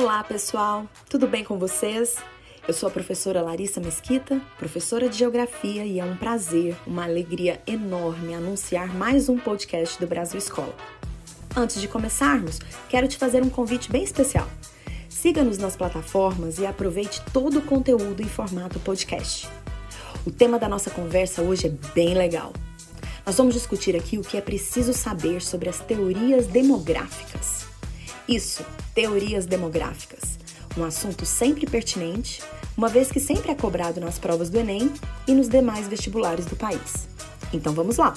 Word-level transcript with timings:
Olá, 0.00 0.22
pessoal! 0.22 0.86
Tudo 1.10 1.26
bem 1.26 1.42
com 1.42 1.58
vocês? 1.58 2.14
Eu 2.68 2.72
sou 2.72 2.88
a 2.88 2.92
professora 2.92 3.42
Larissa 3.42 3.80
Mesquita, 3.80 4.40
professora 4.56 5.08
de 5.08 5.18
Geografia, 5.18 5.84
e 5.84 5.98
é 5.98 6.04
um 6.04 6.16
prazer, 6.16 6.76
uma 6.86 7.02
alegria 7.02 7.60
enorme 7.66 8.32
anunciar 8.32 8.94
mais 8.94 9.28
um 9.28 9.36
podcast 9.36 9.98
do 9.98 10.06
Brasil 10.06 10.38
Escola. 10.38 10.72
Antes 11.56 11.80
de 11.80 11.88
começarmos, 11.88 12.60
quero 12.88 13.08
te 13.08 13.18
fazer 13.18 13.42
um 13.42 13.50
convite 13.50 13.90
bem 13.90 14.04
especial. 14.04 14.48
Siga-nos 15.08 15.58
nas 15.58 15.74
plataformas 15.74 16.60
e 16.60 16.66
aproveite 16.66 17.20
todo 17.32 17.58
o 17.58 17.62
conteúdo 17.62 18.22
em 18.22 18.28
formato 18.28 18.78
podcast. 18.78 19.48
O 20.24 20.30
tema 20.30 20.60
da 20.60 20.68
nossa 20.68 20.90
conversa 20.90 21.42
hoje 21.42 21.66
é 21.66 21.92
bem 21.92 22.14
legal. 22.14 22.52
Nós 23.26 23.36
vamos 23.36 23.54
discutir 23.54 23.96
aqui 23.96 24.16
o 24.16 24.22
que 24.22 24.36
é 24.36 24.40
preciso 24.40 24.92
saber 24.92 25.42
sobre 25.42 25.68
as 25.68 25.80
teorias 25.80 26.46
demográficas. 26.46 27.57
Isso, 28.28 28.62
teorias 28.94 29.46
demográficas. 29.46 30.38
Um 30.76 30.84
assunto 30.84 31.24
sempre 31.24 31.66
pertinente, 31.66 32.42
uma 32.76 32.86
vez 32.86 33.10
que 33.10 33.18
sempre 33.18 33.50
é 33.50 33.54
cobrado 33.54 34.02
nas 34.02 34.18
provas 34.18 34.50
do 34.50 34.58
Enem 34.58 34.92
e 35.26 35.32
nos 35.32 35.48
demais 35.48 35.88
vestibulares 35.88 36.44
do 36.44 36.54
país. 36.54 37.08
Então 37.54 37.72
vamos 37.72 37.96
lá! 37.96 38.12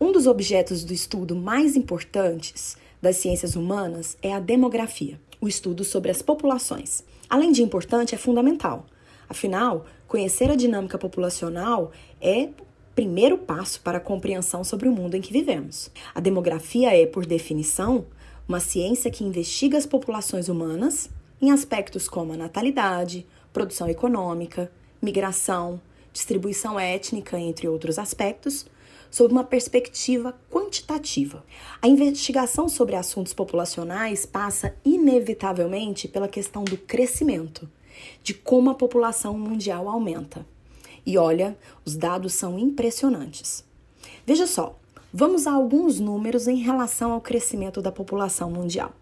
Um 0.00 0.10
dos 0.10 0.26
objetos 0.26 0.82
do 0.82 0.92
estudo 0.92 1.36
mais 1.36 1.76
importantes 1.76 2.76
das 3.00 3.16
ciências 3.18 3.54
humanas 3.54 4.16
é 4.20 4.32
a 4.32 4.40
demografia, 4.40 5.20
o 5.40 5.46
estudo 5.46 5.84
sobre 5.84 6.10
as 6.10 6.20
populações. 6.20 7.04
Além 7.30 7.52
de 7.52 7.62
importante, 7.62 8.12
é 8.12 8.18
fundamental. 8.18 8.86
Afinal, 9.28 9.86
conhecer 10.06 10.50
a 10.50 10.56
dinâmica 10.56 10.98
populacional 10.98 11.92
é 12.20 12.48
primeiro 12.94 13.36
passo 13.36 13.80
para 13.80 13.98
a 13.98 14.00
compreensão 14.00 14.62
sobre 14.62 14.88
o 14.88 14.92
mundo 14.92 15.16
em 15.16 15.20
que 15.20 15.32
vivemos. 15.32 15.90
A 16.14 16.20
demografia 16.20 16.94
é, 16.96 17.06
por 17.06 17.26
definição, 17.26 18.06
uma 18.48 18.60
ciência 18.60 19.10
que 19.10 19.24
investiga 19.24 19.76
as 19.76 19.86
populações 19.86 20.48
humanas 20.48 21.10
em 21.40 21.50
aspectos 21.50 22.08
como 22.08 22.32
a 22.32 22.36
natalidade, 22.36 23.26
produção 23.52 23.88
econômica, 23.88 24.70
migração, 25.02 25.80
distribuição 26.12 26.78
étnica, 26.78 27.38
entre 27.38 27.68
outros 27.68 27.98
aspectos, 27.98 28.66
sob 29.10 29.32
uma 29.32 29.44
perspectiva 29.44 30.34
quantitativa. 30.50 31.44
A 31.80 31.88
investigação 31.88 32.68
sobre 32.68 32.96
assuntos 32.96 33.32
populacionais 33.32 34.26
passa 34.26 34.74
inevitavelmente 34.84 36.08
pela 36.08 36.28
questão 36.28 36.64
do 36.64 36.76
crescimento, 36.76 37.68
de 38.22 38.34
como 38.34 38.70
a 38.70 38.74
população 38.74 39.38
mundial 39.38 39.88
aumenta. 39.88 40.46
E 41.06 41.18
olha, 41.18 41.56
os 41.84 41.96
dados 41.96 42.34
são 42.34 42.58
impressionantes. 42.58 43.64
Veja 44.26 44.46
só, 44.46 44.78
vamos 45.12 45.46
a 45.46 45.52
alguns 45.52 46.00
números 46.00 46.48
em 46.48 46.56
relação 46.56 47.12
ao 47.12 47.20
crescimento 47.20 47.82
da 47.82 47.92
população 47.92 48.50
mundial. 48.50 48.92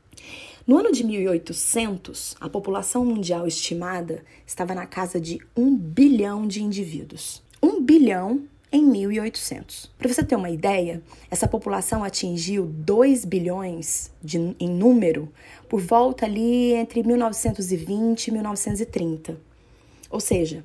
No 0.67 0.79
ano 0.79 0.93
de 0.93 1.05
1800, 1.05 2.37
a 2.41 2.49
população 2.49 3.05
mundial 3.05 3.47
estimada 3.47 4.25
estava 4.47 4.75
na 4.75 4.87
casa 4.87 5.21
de 5.21 5.41
1 5.57 5.77
bilhão 5.77 6.47
de 6.47 6.63
indivíduos. 6.63 7.43
1 7.61 7.83
bilhão 7.83 8.43
em 8.73 8.85
1800. 8.85 9.93
Para 9.99 10.13
você 10.13 10.25
ter 10.25 10.35
uma 10.35 10.49
ideia, 10.49 11.03
essa 11.31 11.47
população 11.47 12.03
atingiu 12.03 12.65
2 12.65 13.27
bilhões 13.27 14.11
de, 14.23 14.57
em 14.59 14.69
número 14.69 15.31
por 15.69 15.81
volta 15.81 16.25
ali 16.25 16.73
entre 16.73 17.03
1920 17.03 18.29
e 18.29 18.31
1930. 18.33 19.37
Ou 20.11 20.21
seja, 20.21 20.65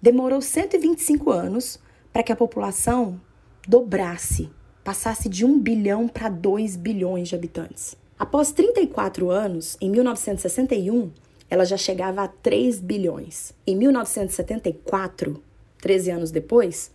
demorou 0.00 0.42
125 0.42 1.30
anos 1.30 1.80
para 2.12 2.22
que 2.22 2.32
a 2.32 2.36
população 2.36 3.18
dobrasse, 3.66 4.50
passasse 4.84 5.28
de 5.28 5.44
1 5.44 5.58
bilhão 5.58 6.06
para 6.06 6.28
2 6.28 6.76
bilhões 6.76 7.28
de 7.28 7.34
habitantes. 7.34 7.96
Após 8.18 8.52
34 8.52 9.30
anos, 9.30 9.76
em 9.80 9.90
1961, 9.90 11.10
ela 11.48 11.64
já 11.64 11.76
chegava 11.76 12.22
a 12.22 12.28
3 12.28 12.80
bilhões. 12.80 13.54
Em 13.66 13.76
1974, 13.76 15.42
13 15.80 16.10
anos 16.10 16.30
depois, 16.30 16.90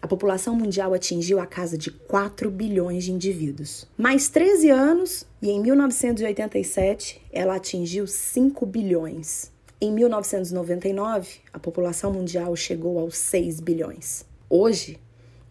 a 0.00 0.06
população 0.06 0.54
mundial 0.54 0.94
atingiu 0.94 1.40
a 1.40 1.46
casa 1.46 1.76
de 1.76 1.90
4 1.90 2.50
bilhões 2.50 3.04
de 3.04 3.12
indivíduos. 3.12 3.86
Mais 3.96 4.28
13 4.28 4.70
anos 4.70 5.26
e 5.42 5.50
em 5.50 5.60
1987 5.60 7.20
ela 7.32 7.56
atingiu 7.56 8.06
5 8.06 8.64
bilhões. 8.66 9.50
Em 9.80 9.92
1999, 9.92 11.40
a 11.52 11.58
população 11.58 12.12
mundial 12.12 12.54
chegou 12.56 12.98
aos 12.98 13.16
6 13.16 13.60
bilhões. 13.60 14.24
Hoje, 14.50 14.98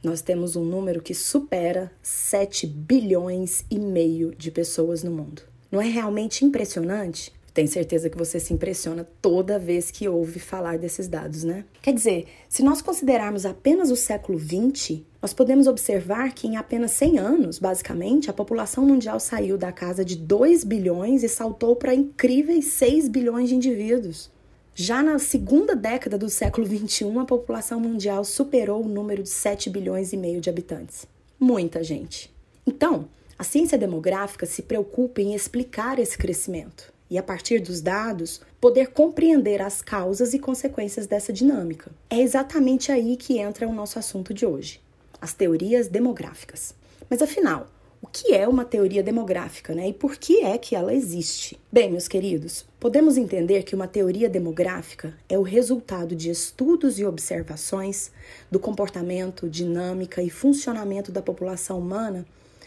nós 0.03 0.21
temos 0.21 0.55
um 0.55 0.65
número 0.65 1.01
que 1.01 1.13
supera 1.13 1.91
7 2.01 2.67
bilhões 2.67 3.65
e 3.69 3.79
meio 3.79 4.35
de 4.35 4.51
pessoas 4.51 5.03
no 5.03 5.11
mundo. 5.11 5.43
Não 5.71 5.81
é 5.81 5.87
realmente 5.87 6.45
impressionante? 6.45 7.33
Tenho 7.57 7.67
certeza 7.67 8.07
que 8.07 8.15
você 8.19 8.39
se 8.39 8.53
impressiona 8.53 9.03
toda 9.19 9.57
vez 9.57 9.89
que 9.89 10.07
ouve 10.07 10.37
falar 10.37 10.77
desses 10.77 11.07
dados, 11.07 11.43
né? 11.43 11.65
Quer 11.81 11.91
dizer, 11.91 12.27
se 12.47 12.61
nós 12.61 12.83
considerarmos 12.83 13.47
apenas 13.47 13.89
o 13.89 13.95
século 13.95 14.37
XX, 14.37 14.99
nós 15.19 15.33
podemos 15.33 15.65
observar 15.65 16.35
que 16.35 16.45
em 16.45 16.55
apenas 16.55 16.91
100 16.91 17.17
anos, 17.17 17.57
basicamente, 17.57 18.29
a 18.29 18.33
população 18.33 18.85
mundial 18.85 19.19
saiu 19.19 19.57
da 19.57 19.71
casa 19.71 20.05
de 20.05 20.15
2 20.15 20.63
bilhões 20.63 21.23
e 21.23 21.27
saltou 21.27 21.75
para 21.75 21.95
incríveis 21.95 22.65
6 22.65 23.09
bilhões 23.09 23.49
de 23.49 23.55
indivíduos. 23.55 24.29
Já 24.75 25.01
na 25.01 25.17
segunda 25.17 25.75
década 25.75 26.15
do 26.15 26.29
século 26.29 26.67
XXI, 26.67 27.17
a 27.17 27.25
população 27.25 27.79
mundial 27.79 28.23
superou 28.23 28.85
o 28.85 28.87
número 28.87 29.23
de 29.23 29.29
7 29.29 29.67
bilhões 29.71 30.13
e 30.13 30.17
meio 30.17 30.39
de 30.39 30.47
habitantes. 30.51 31.07
Muita 31.39 31.83
gente. 31.83 32.31
Então, 32.67 33.07
a 33.35 33.43
ciência 33.43 33.79
demográfica 33.79 34.45
se 34.45 34.61
preocupa 34.61 35.21
em 35.21 35.33
explicar 35.33 35.97
esse 35.97 36.15
crescimento 36.15 36.95
e, 37.09 37.17
a 37.17 37.23
partir 37.23 37.59
dos 37.59 37.81
dados, 37.81 38.41
poder 38.59 38.87
compreender 38.87 39.61
as 39.61 39.81
causas 39.81 40.33
e 40.33 40.39
consequências 40.39 41.07
dessa 41.07 41.31
dinâmica. 41.31 41.91
É 42.09 42.19
exatamente 42.19 42.91
aí 42.91 43.15
que 43.15 43.37
entra 43.37 43.67
o 43.67 43.73
nosso 43.73 43.97
assunto 43.99 44.33
de 44.33 44.45
hoje 44.45 44.81
as 45.21 45.33
teorias 45.33 45.87
demográficas. 45.87 46.73
Mas 47.09 47.21
afinal, 47.21 47.67
o 48.01 48.07
que 48.07 48.33
é 48.33 48.47
uma 48.47 48.63
teoria 48.63 49.01
demográfica, 49.01 49.73
né? 49.73 49.89
E 49.89 49.93
por 49.93 50.15
que 50.15 50.43
é 50.43 50.57
que 50.57 50.75
ela 50.75 50.93
existe? 50.93 51.59
Bem, 51.71 51.91
meus 51.91 52.07
queridos, 52.07 52.65
podemos 52.79 53.17
entender 53.17 53.63
que 53.63 53.75
uma 53.75 53.87
teoria 53.87 54.29
demográfica 54.29 55.13
é 55.27 55.37
o 55.37 55.41
resultado 55.41 56.15
de 56.15 56.29
estudos 56.29 56.99
e 56.99 57.05
observações 57.05 58.11
do 58.51 58.59
comportamento, 58.59 59.49
dinâmica 59.49 60.21
e 60.21 60.29
funcionamento 60.29 61.11
da 61.11 61.21
população 61.21 61.79
humana 61.79 62.25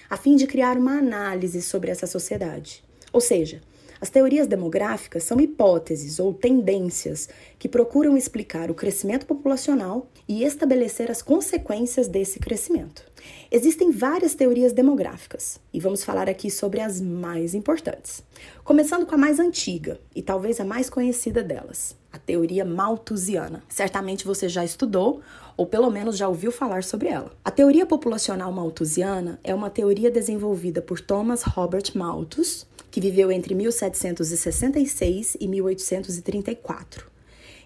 a 0.09 0.17
fim 0.17 0.35
de 0.35 0.47
criar 0.49 0.77
uma 0.77 0.99
análise 0.99 1.63
sobre 1.63 1.89
essa 1.89 2.07
sociedade. 2.07 2.83
Ou 3.13 3.21
seja, 3.21 3.61
as 4.01 4.09
teorias 4.09 4.47
demográficas 4.47 5.25
são 5.25 5.39
hipóteses 5.41 6.19
ou 6.19 6.33
tendências 6.33 7.29
que 7.59 7.69
procuram 7.69 8.17
explicar 8.17 8.71
o 8.71 8.75
crescimento 8.75 9.27
populacional 9.27 10.09
e 10.27 10.43
estabelecer 10.43 11.11
as 11.11 11.21
consequências 11.21 12.09
desse 12.09 12.39
crescimento. 12.39 13.05
Existem 13.51 13.91
várias 13.91 14.35
teorias 14.35 14.73
demográficas 14.73 15.61
e 15.73 15.79
vamos 15.79 16.03
falar 16.03 16.31
aqui 16.31 16.51
sobre 16.51 16.81
as 16.81 17.01
mais 17.01 17.55
importantes. 17.55 18.23
Começando 18.65 19.05
com 19.05 19.15
a 19.15 19.19
mais 19.19 19.39
antiga 19.39 20.01
e 20.17 20.23
talvez 20.23 20.59
a 20.61 20.65
mais 20.65 20.89
conhecida 20.89 21.43
delas, 21.43 21.95
a 22.13 22.19
teoria 22.19 22.65
malthusiana. 22.65 23.63
Certamente 23.69 24.27
você 24.27 24.49
já 24.49 24.65
estudou 24.65 25.21
ou 25.57 25.67
pelo 25.67 25.91
menos 25.91 26.17
já 26.17 26.27
ouviu 26.27 26.51
falar 26.51 26.83
sobre 26.83 27.09
ela. 27.09 27.31
A 27.45 27.51
teoria 27.51 27.85
populacional 27.85 28.51
malthusiana 28.51 29.39
é 29.45 29.55
uma 29.55 29.69
teoria 29.69 30.11
desenvolvida 30.11 30.81
por 30.81 31.01
Thomas 31.01 31.43
Robert 31.43 31.93
Malthus 31.95 32.67
que 32.91 33.01
viveu 33.01 33.31
entre 33.31 33.55
1766 33.55 35.37
e 35.41 35.47
1834. 35.47 37.07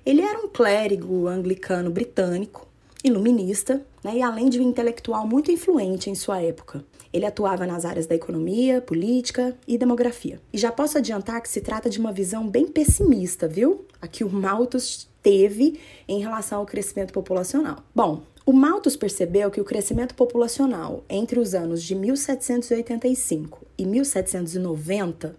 Ele 0.04 0.20
era 0.20 0.38
um 0.38 0.48
clérigo 0.48 1.26
anglicano 1.26 1.90
britânico, 1.90 2.68
iluminista, 3.02 3.80
né, 4.02 4.16
e 4.16 4.22
além 4.22 4.50
de 4.50 4.60
um 4.60 4.62
intelectual 4.62 5.26
muito 5.26 5.50
influente 5.50 6.10
em 6.10 6.14
sua 6.14 6.42
época. 6.42 6.84
Ele 7.14 7.24
atuava 7.24 7.64
nas 7.64 7.84
áreas 7.84 8.08
da 8.08 8.16
economia, 8.16 8.80
política 8.80 9.56
e 9.68 9.78
demografia. 9.78 10.40
E 10.52 10.58
já 10.58 10.72
posso 10.72 10.98
adiantar 10.98 11.40
que 11.40 11.48
se 11.48 11.60
trata 11.60 11.88
de 11.88 12.00
uma 12.00 12.10
visão 12.10 12.48
bem 12.48 12.66
pessimista, 12.66 13.46
viu? 13.46 13.86
A 14.02 14.08
que 14.08 14.24
o 14.24 14.28
Malthus 14.28 15.08
teve 15.22 15.78
em 16.08 16.20
relação 16.20 16.58
ao 16.58 16.66
crescimento 16.66 17.12
populacional. 17.12 17.84
Bom, 17.94 18.22
o 18.44 18.52
Malthus 18.52 18.96
percebeu 18.96 19.48
que 19.50 19.60
o 19.60 19.64
crescimento 19.64 20.14
populacional 20.14 21.04
entre 21.08 21.38
os 21.38 21.54
anos 21.54 21.84
de 21.84 21.94
1785 21.94 23.64
e 23.78 23.86
1790 23.86 25.36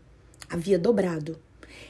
havia 0.50 0.80
dobrado, 0.80 1.38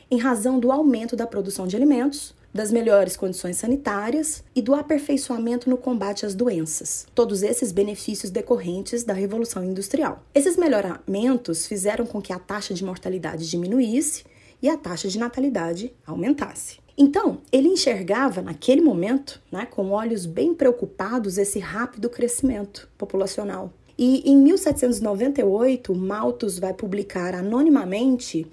em 0.10 0.18
razão 0.18 0.60
do 0.60 0.72
aumento 0.72 1.16
da 1.16 1.26
produção 1.26 1.68
de 1.68 1.76
alimentos, 1.76 2.35
das 2.56 2.72
melhores 2.72 3.18
condições 3.18 3.58
sanitárias 3.58 4.42
e 4.56 4.62
do 4.62 4.74
aperfeiçoamento 4.74 5.70
no 5.70 5.76
combate 5.76 6.26
às 6.26 6.34
doenças. 6.34 7.06
Todos 7.14 7.44
esses 7.44 7.74
benefícios 7.74 8.32
decorrentes 8.32 9.04
da 9.04 9.12
Revolução 9.14 9.62
Industrial. 9.62 10.24
Esses 10.34 10.56
melhoramentos 10.56 11.68
fizeram 11.68 12.06
com 12.06 12.22
que 12.22 12.32
a 12.32 12.40
taxa 12.40 12.74
de 12.74 12.86
mortalidade 12.86 13.50
diminuísse 13.50 14.24
e 14.62 14.70
a 14.70 14.78
taxa 14.78 15.10
de 15.10 15.20
natalidade 15.20 15.92
aumentasse. 16.08 16.78
Então, 16.98 17.40
ele 17.52 17.68
enxergava 17.68 18.42
naquele 18.42 18.80
momento, 18.80 19.42
né, 19.52 19.66
com 19.66 19.90
olhos 19.92 20.26
bem 20.26 20.54
preocupados, 20.54 21.38
esse 21.38 21.60
rápido 21.60 22.10
crescimento 22.10 22.88
populacional. 22.98 23.74
E 23.98 24.32
em 24.32 24.38
1798, 24.38 25.94
Malthus 25.94 26.58
vai 26.58 26.74
publicar 26.74 27.36
anonimamente 27.36 28.48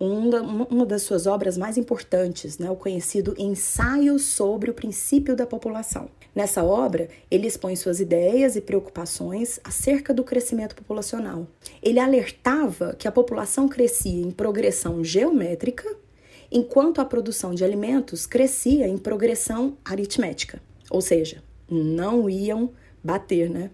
uma 0.00 0.86
das 0.86 1.02
suas 1.02 1.26
obras 1.26 1.58
mais 1.58 1.76
importantes, 1.76 2.58
né, 2.58 2.70
o 2.70 2.76
conhecido 2.76 3.34
Ensaio 3.36 4.18
sobre 4.18 4.70
o 4.70 4.74
Princípio 4.74 5.34
da 5.34 5.46
População. 5.46 6.08
Nessa 6.34 6.62
obra, 6.62 7.08
ele 7.30 7.48
expõe 7.48 7.74
suas 7.74 7.98
ideias 7.98 8.54
e 8.54 8.60
preocupações 8.60 9.58
acerca 9.64 10.14
do 10.14 10.22
crescimento 10.22 10.76
populacional. 10.76 11.48
Ele 11.82 11.98
alertava 11.98 12.94
que 12.96 13.08
a 13.08 13.12
população 13.12 13.68
crescia 13.68 14.22
em 14.22 14.30
progressão 14.30 15.02
geométrica, 15.02 15.96
enquanto 16.50 17.00
a 17.00 17.04
produção 17.04 17.54
de 17.54 17.64
alimentos 17.64 18.24
crescia 18.24 18.86
em 18.86 18.96
progressão 18.96 19.76
aritmética, 19.84 20.62
ou 20.88 21.00
seja, 21.00 21.42
não 21.68 22.30
iam 22.30 22.70
bater, 23.02 23.50
né? 23.50 23.70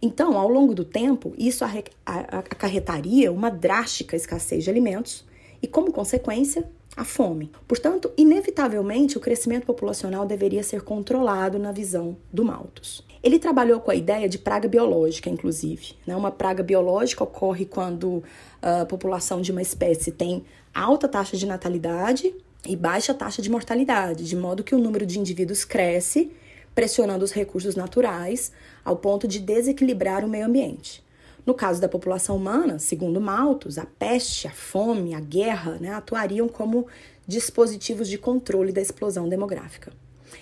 Então, 0.00 0.38
ao 0.38 0.48
longo 0.48 0.74
do 0.74 0.84
tempo, 0.84 1.34
isso 1.36 1.64
acarretaria 2.04 3.30
uma 3.32 3.50
drástica 3.50 4.16
escassez 4.16 4.64
de 4.64 4.70
alimentos 4.70 5.24
e, 5.66 5.68
como 5.68 5.92
consequência, 5.92 6.64
a 6.96 7.04
fome. 7.04 7.50
Portanto, 7.66 8.12
inevitavelmente, 8.16 9.18
o 9.18 9.20
crescimento 9.20 9.66
populacional 9.66 10.24
deveria 10.24 10.62
ser 10.62 10.82
controlado 10.82 11.58
na 11.58 11.72
visão 11.72 12.16
do 12.32 12.44
Malthus. 12.44 13.04
Ele 13.20 13.40
trabalhou 13.40 13.80
com 13.80 13.90
a 13.90 13.94
ideia 13.96 14.28
de 14.28 14.38
praga 14.38 14.68
biológica, 14.68 15.28
inclusive. 15.28 15.94
Né? 16.06 16.14
Uma 16.14 16.30
praga 16.30 16.62
biológica 16.62 17.24
ocorre 17.24 17.66
quando 17.66 18.22
a 18.62 18.86
população 18.86 19.42
de 19.42 19.50
uma 19.50 19.60
espécie 19.60 20.12
tem 20.12 20.44
alta 20.72 21.08
taxa 21.08 21.36
de 21.36 21.46
natalidade 21.46 22.32
e 22.64 22.76
baixa 22.76 23.12
taxa 23.12 23.42
de 23.42 23.50
mortalidade, 23.50 24.24
de 24.24 24.36
modo 24.36 24.62
que 24.62 24.74
o 24.74 24.78
número 24.78 25.04
de 25.04 25.18
indivíduos 25.18 25.64
cresce, 25.64 26.30
pressionando 26.76 27.24
os 27.24 27.32
recursos 27.32 27.74
naturais 27.74 28.52
ao 28.84 28.96
ponto 28.96 29.26
de 29.26 29.40
desequilibrar 29.40 30.24
o 30.24 30.28
meio 30.28 30.46
ambiente. 30.46 31.04
No 31.46 31.54
caso 31.54 31.80
da 31.80 31.88
população 31.88 32.36
humana, 32.36 32.80
segundo 32.80 33.20
Malthus, 33.20 33.78
a 33.78 33.86
peste, 33.86 34.48
a 34.48 34.50
fome, 34.50 35.14
a 35.14 35.20
guerra 35.20 35.78
né, 35.80 35.90
atuariam 35.90 36.48
como 36.48 36.88
dispositivos 37.24 38.08
de 38.08 38.18
controle 38.18 38.72
da 38.72 38.80
explosão 38.80 39.28
demográfica. 39.28 39.92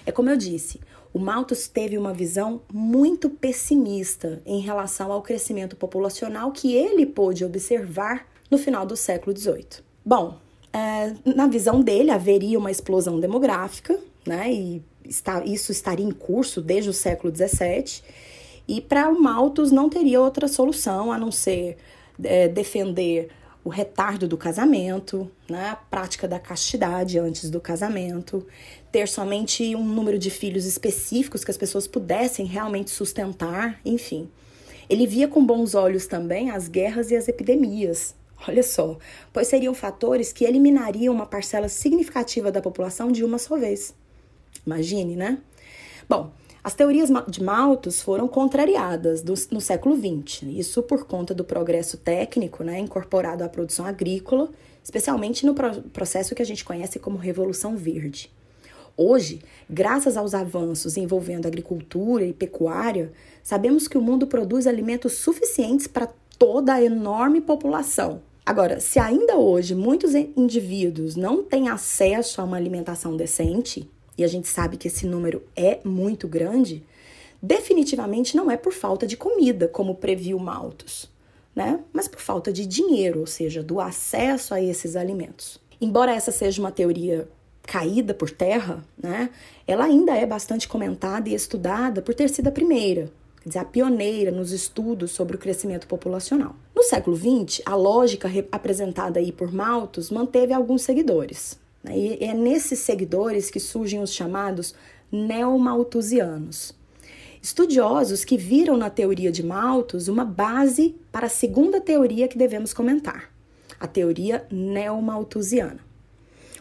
É 0.06 0.10
como 0.10 0.30
eu 0.30 0.36
disse, 0.36 0.80
o 1.12 1.18
Malthus 1.18 1.68
teve 1.68 1.98
uma 1.98 2.14
visão 2.14 2.62
muito 2.72 3.28
pessimista 3.28 4.42
em 4.46 4.60
relação 4.60 5.12
ao 5.12 5.20
crescimento 5.20 5.76
populacional 5.76 6.50
que 6.52 6.74
ele 6.74 7.04
pôde 7.04 7.44
observar 7.44 8.26
no 8.50 8.56
final 8.56 8.86
do 8.86 8.96
século 8.96 9.36
XVIII. 9.36 9.84
Bom, 10.02 10.38
é, 10.72 11.12
na 11.24 11.46
visão 11.46 11.82
dele 11.82 12.10
haveria 12.10 12.58
uma 12.58 12.70
explosão 12.70 13.20
demográfica, 13.20 13.98
né, 14.26 14.50
e 14.50 14.82
está, 15.04 15.44
isso 15.44 15.70
estaria 15.70 16.04
em 16.04 16.10
curso 16.10 16.62
desde 16.62 16.88
o 16.88 16.94
século 16.94 17.34
XVII 17.34 18.02
e 18.66 18.80
para 18.80 19.08
o 19.08 19.20
Malthus 19.20 19.70
não 19.70 19.88
teria 19.88 20.20
outra 20.20 20.48
solução 20.48 21.12
a 21.12 21.18
não 21.18 21.30
ser 21.30 21.76
é, 22.22 22.48
defender 22.48 23.30
o 23.64 23.70
retardo 23.70 24.28
do 24.28 24.36
casamento, 24.36 25.30
né, 25.48 25.70
a 25.70 25.76
prática 25.76 26.28
da 26.28 26.38
castidade 26.38 27.18
antes 27.18 27.48
do 27.48 27.60
casamento, 27.60 28.46
ter 28.92 29.08
somente 29.08 29.74
um 29.74 29.84
número 29.84 30.18
de 30.18 30.28
filhos 30.28 30.66
específicos 30.66 31.42
que 31.42 31.50
as 31.50 31.56
pessoas 31.56 31.86
pudessem 31.86 32.44
realmente 32.44 32.90
sustentar, 32.90 33.80
enfim. 33.82 34.28
Ele 34.88 35.06
via 35.06 35.26
com 35.26 35.44
bons 35.44 35.74
olhos 35.74 36.06
também 36.06 36.50
as 36.50 36.68
guerras 36.68 37.10
e 37.10 37.16
as 37.16 37.26
epidemias. 37.26 38.14
Olha 38.46 38.62
só, 38.62 38.98
pois 39.32 39.48
seriam 39.48 39.72
fatores 39.72 40.30
que 40.30 40.44
eliminariam 40.44 41.14
uma 41.14 41.24
parcela 41.24 41.68
significativa 41.68 42.52
da 42.52 42.60
população 42.60 43.10
de 43.10 43.24
uma 43.24 43.38
só 43.38 43.56
vez. 43.56 43.94
Imagine, 44.66 45.16
né? 45.16 45.38
Bom, 46.06 46.30
as 46.64 46.72
teorias 46.72 47.10
de 47.28 47.44
Malthus 47.44 48.00
foram 48.00 48.26
contrariadas 48.26 49.20
do, 49.20 49.34
no 49.50 49.60
século 49.60 49.94
XX, 49.94 50.44
isso 50.44 50.82
por 50.82 51.04
conta 51.04 51.34
do 51.34 51.44
progresso 51.44 51.98
técnico 51.98 52.64
né, 52.64 52.78
incorporado 52.78 53.44
à 53.44 53.48
produção 53.50 53.84
agrícola, 53.84 54.48
especialmente 54.82 55.44
no 55.44 55.52
pro 55.52 55.82
processo 55.92 56.34
que 56.34 56.40
a 56.40 56.46
gente 56.46 56.64
conhece 56.64 56.98
como 56.98 57.18
Revolução 57.18 57.76
Verde. 57.76 58.32
Hoje, 58.96 59.42
graças 59.68 60.16
aos 60.16 60.32
avanços 60.32 60.96
envolvendo 60.96 61.46
agricultura 61.46 62.24
e 62.24 62.32
pecuária, 62.32 63.12
sabemos 63.42 63.86
que 63.86 63.98
o 63.98 64.02
mundo 64.02 64.26
produz 64.26 64.66
alimentos 64.66 65.18
suficientes 65.18 65.86
para 65.86 66.08
toda 66.38 66.72
a 66.72 66.82
enorme 66.82 67.42
população. 67.42 68.22
Agora, 68.46 68.80
se 68.80 68.98
ainda 68.98 69.36
hoje 69.36 69.74
muitos 69.74 70.14
indivíduos 70.14 71.14
não 71.14 71.42
têm 71.42 71.68
acesso 71.68 72.40
a 72.40 72.44
uma 72.44 72.56
alimentação 72.56 73.16
decente, 73.16 73.90
e 74.16 74.24
a 74.24 74.28
gente 74.28 74.48
sabe 74.48 74.76
que 74.76 74.88
esse 74.88 75.06
número 75.06 75.42
é 75.56 75.80
muito 75.84 76.28
grande, 76.28 76.84
definitivamente 77.42 78.36
não 78.36 78.50
é 78.50 78.56
por 78.56 78.72
falta 78.72 79.06
de 79.06 79.16
comida, 79.16 79.68
como 79.68 79.96
previu 79.96 80.38
Malthus, 80.38 81.10
né? 81.54 81.80
mas 81.92 82.08
por 82.08 82.20
falta 82.20 82.52
de 82.52 82.66
dinheiro, 82.66 83.20
ou 83.20 83.26
seja, 83.26 83.62
do 83.62 83.80
acesso 83.80 84.54
a 84.54 84.62
esses 84.62 84.96
alimentos. 84.96 85.60
Embora 85.80 86.14
essa 86.14 86.30
seja 86.30 86.62
uma 86.62 86.70
teoria 86.70 87.28
caída 87.62 88.14
por 88.14 88.30
terra, 88.30 88.84
né, 88.96 89.30
ela 89.66 89.84
ainda 89.84 90.14
é 90.16 90.26
bastante 90.26 90.68
comentada 90.68 91.28
e 91.28 91.34
estudada 91.34 92.02
por 92.02 92.14
ter 92.14 92.28
sido 92.28 92.48
a 92.48 92.52
primeira, 92.52 93.10
quer 93.42 93.48
dizer, 93.48 93.58
a 93.58 93.64
pioneira 93.64 94.30
nos 94.30 94.52
estudos 94.52 95.10
sobre 95.10 95.36
o 95.36 95.38
crescimento 95.38 95.86
populacional. 95.86 96.54
No 96.74 96.82
século 96.82 97.16
XX, 97.16 97.62
a 97.64 97.74
lógica 97.74 98.30
apresentada 98.52 99.18
aí 99.18 99.32
por 99.32 99.52
Malthus 99.52 100.10
manteve 100.10 100.52
alguns 100.52 100.82
seguidores. 100.82 101.58
E 101.90 102.24
é 102.24 102.32
nesses 102.32 102.78
seguidores 102.78 103.50
que 103.50 103.60
surgem 103.60 104.00
os 104.00 104.12
chamados 104.12 104.74
neomalthusianos. 105.10 106.74
Estudiosos 107.42 108.24
que 108.24 108.38
viram 108.38 108.76
na 108.76 108.88
teoria 108.88 109.30
de 109.30 109.42
Malthus 109.42 110.08
uma 110.08 110.24
base 110.24 110.96
para 111.12 111.26
a 111.26 111.30
segunda 111.30 111.80
teoria 111.80 112.26
que 112.26 112.38
devemos 112.38 112.72
comentar, 112.72 113.30
a 113.78 113.86
teoria 113.86 114.46
neomalthusiana. 114.50 115.80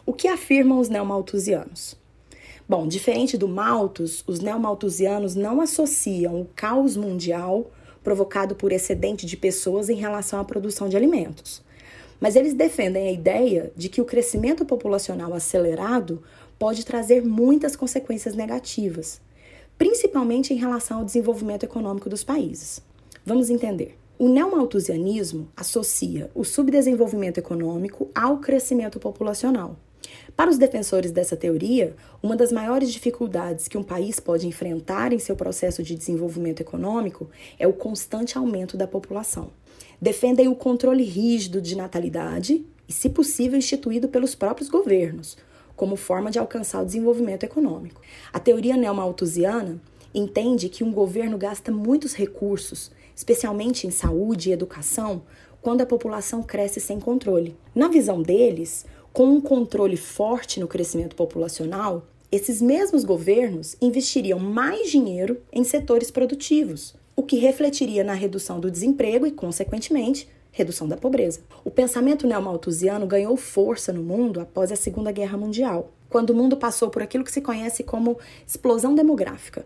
O 0.05 0.11
que 0.11 0.27
afirmam 0.27 0.79
os 0.79 0.89
neomalthusianos? 0.89 1.95
Bom, 2.67 2.87
diferente 2.87 3.37
do 3.37 3.47
Malthus, 3.47 4.23
os 4.27 4.41
neomalthusianos 4.41 5.35
não 5.35 5.61
associam 5.61 6.41
o 6.41 6.49
caos 6.53 6.97
mundial 6.97 7.71
provocado 8.03 8.53
por 8.53 8.73
excedente 8.73 9.25
de 9.25 9.37
pessoas 9.37 9.89
em 9.89 9.95
relação 9.95 10.39
à 10.39 10.43
produção 10.43 10.89
de 10.89 10.97
alimentos. 10.97 11.63
Mas 12.19 12.35
eles 12.35 12.53
defendem 12.53 13.07
a 13.07 13.11
ideia 13.11 13.71
de 13.75 13.89
que 13.89 14.01
o 14.01 14.05
crescimento 14.05 14.65
populacional 14.65 15.33
acelerado 15.33 16.23
pode 16.57 16.85
trazer 16.85 17.23
muitas 17.23 17.75
consequências 17.75 18.35
negativas, 18.35 19.19
principalmente 19.77 20.53
em 20.53 20.57
relação 20.57 20.99
ao 20.99 21.05
desenvolvimento 21.05 21.63
econômico 21.63 22.09
dos 22.09 22.23
países. 22.23 22.81
Vamos 23.25 23.49
entender. 23.49 23.97
O 24.17 24.29
neomalthusianismo 24.29 25.49
associa 25.57 26.29
o 26.35 26.43
subdesenvolvimento 26.43 27.39
econômico 27.39 28.09
ao 28.13 28.37
crescimento 28.37 28.99
populacional. 28.99 29.75
Para 30.35 30.49
os 30.49 30.57
defensores 30.57 31.11
dessa 31.11 31.35
teoria, 31.35 31.95
uma 32.21 32.35
das 32.35 32.51
maiores 32.51 32.91
dificuldades 32.91 33.67
que 33.67 33.77
um 33.77 33.83
país 33.83 34.19
pode 34.19 34.47
enfrentar 34.47 35.13
em 35.13 35.19
seu 35.19 35.35
processo 35.35 35.81
de 35.83 35.95
desenvolvimento 35.95 36.61
econômico 36.61 37.29
é 37.57 37.67
o 37.67 37.73
constante 37.73 38.37
aumento 38.37 38.77
da 38.77 38.87
população. 38.87 39.51
Defendem 40.01 40.47
o 40.47 40.55
controle 40.55 41.03
rígido 41.03 41.61
de 41.61 41.75
natalidade 41.75 42.65
e, 42.87 42.93
se 42.93 43.09
possível, 43.09 43.57
instituído 43.57 44.07
pelos 44.07 44.35
próprios 44.35 44.69
governos, 44.69 45.37
como 45.75 45.95
forma 45.95 46.29
de 46.29 46.39
alcançar 46.39 46.81
o 46.81 46.85
desenvolvimento 46.85 47.43
econômico. 47.43 48.01
A 48.31 48.39
teoria 48.39 48.77
neomalthusiana 48.77 49.81
entende 50.13 50.69
que 50.69 50.83
um 50.83 50.91
governo 50.91 51.37
gasta 51.37 51.71
muitos 51.71 52.13
recursos, 52.13 52.91
especialmente 53.15 53.87
em 53.87 53.91
saúde 53.91 54.49
e 54.49 54.53
educação, 54.53 55.23
quando 55.61 55.81
a 55.81 55.85
população 55.85 56.43
cresce 56.43 56.79
sem 56.79 56.99
controle. 56.99 57.55
Na 57.73 57.87
visão 57.87 58.21
deles, 58.21 58.85
com 59.11 59.25
um 59.27 59.41
controle 59.41 59.95
forte 59.95 60.59
no 60.59 60.67
crescimento 60.67 61.15
populacional, 61.15 62.05
esses 62.31 62.61
mesmos 62.61 63.03
governos 63.03 63.75
investiriam 63.81 64.39
mais 64.39 64.89
dinheiro 64.89 65.39
em 65.51 65.63
setores 65.63 66.09
produtivos, 66.09 66.95
o 67.15 67.23
que 67.23 67.37
refletiria 67.37 68.03
na 68.03 68.13
redução 68.13 68.59
do 68.59 68.71
desemprego 68.71 69.25
e, 69.27 69.31
consequentemente, 69.31 70.27
redução 70.51 70.87
da 70.87 70.95
pobreza. 70.95 71.41
O 71.63 71.71
pensamento 71.71 72.27
neomalthusiano 72.27 73.07
ganhou 73.07 73.35
força 73.35 73.91
no 73.91 74.03
mundo 74.03 74.39
após 74.39 74.71
a 74.71 74.75
Segunda 74.75 75.11
Guerra 75.11 75.37
Mundial, 75.37 75.91
quando 76.09 76.29
o 76.29 76.35
mundo 76.35 76.55
passou 76.55 76.89
por 76.89 77.01
aquilo 77.01 77.23
que 77.23 77.31
se 77.31 77.41
conhece 77.41 77.83
como 77.83 78.17
explosão 78.47 78.93
demográfica. 78.93 79.65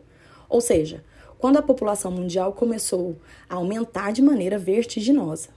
Ou 0.50 0.62
seja, 0.62 1.04
quando 1.38 1.58
a 1.58 1.62
população 1.62 2.12
mundial 2.12 2.54
começou 2.54 3.18
a 3.50 3.56
aumentar 3.56 4.12
de 4.12 4.22
maneira 4.22 4.58
vertiginosa. 4.58 5.50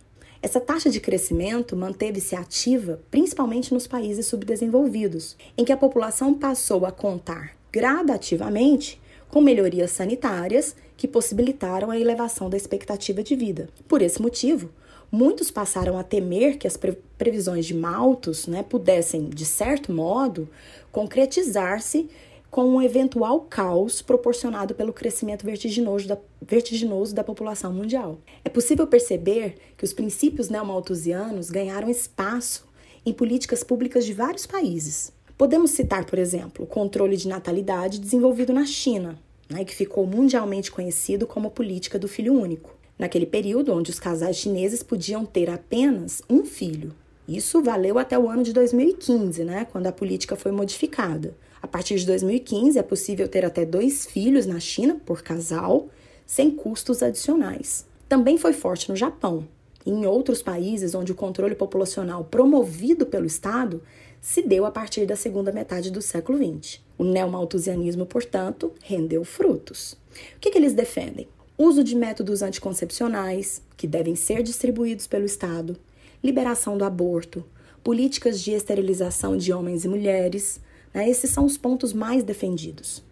Essa 0.42 0.58
taxa 0.58 0.90
de 0.90 1.00
crescimento 1.00 1.76
manteve-se 1.76 2.34
ativa 2.34 3.00
principalmente 3.10 3.72
nos 3.72 3.86
países 3.86 4.26
subdesenvolvidos, 4.26 5.36
em 5.56 5.64
que 5.64 5.72
a 5.72 5.76
população 5.76 6.34
passou 6.34 6.86
a 6.86 6.90
contar 6.90 7.56
gradativamente 7.70 9.00
com 9.28 9.40
melhorias 9.40 9.92
sanitárias 9.92 10.74
que 11.00 11.08
possibilitaram 11.08 11.90
a 11.90 11.98
elevação 11.98 12.50
da 12.50 12.58
expectativa 12.58 13.22
de 13.22 13.34
vida. 13.34 13.70
Por 13.88 14.02
esse 14.02 14.20
motivo, 14.20 14.68
muitos 15.10 15.50
passaram 15.50 15.98
a 15.98 16.02
temer 16.02 16.58
que 16.58 16.66
as 16.66 16.78
previsões 17.16 17.64
de 17.64 17.72
Malthus 17.72 18.46
né, 18.46 18.62
pudessem, 18.62 19.30
de 19.30 19.46
certo 19.46 19.94
modo, 19.94 20.46
concretizar-se 20.92 22.06
com 22.50 22.68
um 22.68 22.82
eventual 22.82 23.40
caos 23.48 24.02
proporcionado 24.02 24.74
pelo 24.74 24.92
crescimento 24.92 25.42
vertiginoso 25.42 26.06
da, 26.06 26.18
vertiginoso 26.42 27.14
da 27.14 27.24
população 27.24 27.72
mundial. 27.72 28.18
É 28.44 28.50
possível 28.50 28.86
perceber 28.86 29.54
que 29.78 29.84
os 29.84 29.94
princípios 29.94 30.50
neomalthusianos 30.50 31.48
ganharam 31.48 31.88
espaço 31.88 32.68
em 33.06 33.12
políticas 33.14 33.64
públicas 33.64 34.04
de 34.04 34.12
vários 34.12 34.44
países. 34.44 35.10
Podemos 35.38 35.70
citar, 35.70 36.04
por 36.04 36.18
exemplo, 36.18 36.66
o 36.66 36.68
controle 36.68 37.16
de 37.16 37.26
natalidade 37.26 37.98
desenvolvido 37.98 38.52
na 38.52 38.66
China, 38.66 39.18
né, 39.50 39.64
que 39.64 39.74
ficou 39.74 40.06
mundialmente 40.06 40.70
conhecido 40.70 41.26
como 41.26 41.50
política 41.50 41.98
do 41.98 42.06
filho 42.06 42.32
único. 42.32 42.78
Naquele 42.98 43.26
período 43.26 43.74
onde 43.74 43.90
os 43.90 43.98
casais 43.98 44.36
chineses 44.36 44.82
podiam 44.82 45.26
ter 45.26 45.50
apenas 45.50 46.22
um 46.30 46.44
filho. 46.44 46.94
Isso 47.26 47.62
valeu 47.62 47.98
até 47.98 48.18
o 48.18 48.28
ano 48.28 48.42
de 48.42 48.52
2015, 48.52 49.44
né, 49.44 49.66
quando 49.70 49.86
a 49.86 49.92
política 49.92 50.36
foi 50.36 50.52
modificada. 50.52 51.34
A 51.62 51.66
partir 51.66 51.96
de 51.96 52.06
2015 52.06 52.78
é 52.78 52.82
possível 52.82 53.28
ter 53.28 53.44
até 53.44 53.64
dois 53.64 54.06
filhos 54.06 54.46
na 54.46 54.60
China 54.60 55.00
por 55.04 55.22
casal, 55.22 55.88
sem 56.26 56.50
custos 56.50 57.02
adicionais. 57.02 57.86
Também 58.08 58.38
foi 58.38 58.52
forte 58.52 58.88
no 58.88 58.96
Japão, 58.96 59.46
e 59.84 59.90
em 59.90 60.06
outros 60.06 60.42
países 60.42 60.94
onde 60.94 61.12
o 61.12 61.14
controle 61.14 61.54
populacional 61.54 62.24
promovido 62.24 63.06
pelo 63.06 63.26
Estado 63.26 63.82
se 64.20 64.42
deu 64.42 64.66
a 64.66 64.70
partir 64.70 65.06
da 65.06 65.16
segunda 65.16 65.52
metade 65.52 65.90
do 65.90 66.02
século 66.02 66.38
XX. 66.38 66.80
O 67.00 67.04
neomalthusianismo, 67.04 68.04
portanto, 68.04 68.74
rendeu 68.82 69.24
frutos. 69.24 69.92
O 70.36 70.38
que, 70.38 70.50
que 70.50 70.58
eles 70.58 70.74
defendem? 70.74 71.26
Uso 71.56 71.82
de 71.82 71.96
métodos 71.96 72.42
anticoncepcionais, 72.42 73.62
que 73.74 73.86
devem 73.86 74.14
ser 74.14 74.42
distribuídos 74.42 75.06
pelo 75.06 75.24
Estado, 75.24 75.78
liberação 76.22 76.76
do 76.76 76.84
aborto, 76.84 77.42
políticas 77.82 78.38
de 78.42 78.50
esterilização 78.50 79.34
de 79.34 79.50
homens 79.50 79.86
e 79.86 79.88
mulheres. 79.88 80.60
Né? 80.92 81.08
Esses 81.08 81.30
são 81.30 81.46
os 81.46 81.56
pontos 81.56 81.94
mais 81.94 82.22
defendidos. 82.22 83.02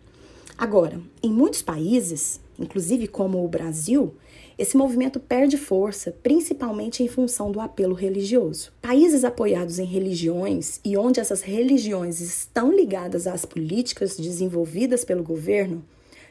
Agora, 0.58 1.00
em 1.22 1.32
muitos 1.32 1.62
países, 1.62 2.40
inclusive 2.58 3.08
como 3.08 3.42
o 3.42 3.48
Brasil, 3.48 4.14
esse 4.58 4.76
movimento 4.76 5.20
perde 5.20 5.56
força, 5.56 6.12
principalmente 6.20 7.00
em 7.00 7.06
função 7.06 7.52
do 7.52 7.60
apelo 7.60 7.94
religioso. 7.94 8.72
Países 8.82 9.24
apoiados 9.24 9.78
em 9.78 9.84
religiões 9.84 10.80
e 10.84 10.96
onde 10.96 11.20
essas 11.20 11.42
religiões 11.42 12.20
estão 12.20 12.72
ligadas 12.72 13.28
às 13.28 13.44
políticas 13.44 14.16
desenvolvidas 14.16 15.04
pelo 15.04 15.22
governo 15.22 15.84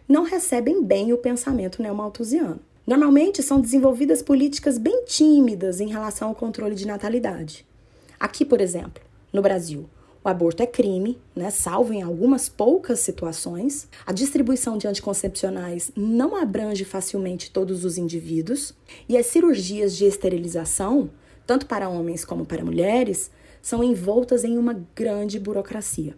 não 0.08 0.24
recebem 0.24 0.84
bem 0.84 1.14
o 1.14 1.18
pensamento 1.18 1.82
neomalthusiano. 1.82 2.60
Normalmente 2.86 3.42
são 3.42 3.62
desenvolvidas 3.62 4.22
políticas 4.22 4.78
bem 4.78 5.06
tímidas 5.06 5.80
em 5.80 5.88
relação 5.88 6.28
ao 6.28 6.36
controle 6.36 6.76
de 6.76 6.86
natalidade. 6.86 7.66
Aqui, 8.20 8.44
por 8.44 8.60
exemplo, 8.60 9.04
no 9.32 9.42
Brasil, 9.42 9.90
o 10.28 10.30
aborto 10.30 10.62
é 10.62 10.68
crime, 10.68 11.18
né, 11.34 11.50
salvo 11.50 11.94
em 11.94 12.02
algumas 12.02 12.50
poucas 12.50 13.00
situações. 13.00 13.88
A 14.06 14.12
distribuição 14.12 14.78
de 14.78 14.86
anticoncepcionais 14.86 15.90
não 15.96 16.36
abrange 16.36 16.84
facilmente 16.84 17.50
todos 17.50 17.86
os 17.86 17.98
indivíduos. 17.98 18.74
E 19.08 19.18
as 19.18 19.28
cirurgias 19.28 19.96
de 19.96 20.04
esterilização, 20.04 21.10
tanto 21.46 21.66
para 21.66 21.88
homens 21.88 22.26
como 22.26 22.46
para 22.46 22.66
mulheres, 22.66 23.32
são 23.62 23.82
envoltas 23.82 24.44
em 24.44 24.58
uma 24.58 24.78
grande 24.94 25.40
burocracia. 25.40 26.14